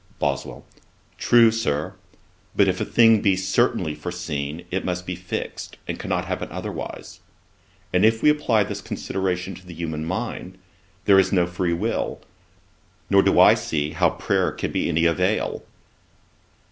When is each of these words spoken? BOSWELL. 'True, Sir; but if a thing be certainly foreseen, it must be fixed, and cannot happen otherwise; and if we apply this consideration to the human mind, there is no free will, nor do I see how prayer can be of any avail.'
BOSWELL. 0.17 0.65
'True, 1.19 1.51
Sir; 1.51 1.93
but 2.55 2.67
if 2.67 2.81
a 2.81 2.85
thing 2.85 3.21
be 3.21 3.35
certainly 3.35 3.93
foreseen, 3.93 4.65
it 4.71 4.83
must 4.83 5.05
be 5.05 5.15
fixed, 5.15 5.77
and 5.87 5.99
cannot 5.99 6.25
happen 6.25 6.49
otherwise; 6.51 7.19
and 7.93 8.03
if 8.03 8.23
we 8.23 8.31
apply 8.31 8.63
this 8.63 8.81
consideration 8.81 9.53
to 9.53 9.63
the 9.63 9.75
human 9.75 10.03
mind, 10.03 10.57
there 11.05 11.19
is 11.19 11.31
no 11.31 11.45
free 11.45 11.73
will, 11.73 12.19
nor 13.11 13.21
do 13.21 13.39
I 13.39 13.53
see 13.53 13.91
how 13.91 14.09
prayer 14.09 14.51
can 14.51 14.71
be 14.71 14.89
of 14.89 14.89
any 14.89 15.05
avail.' 15.05 15.61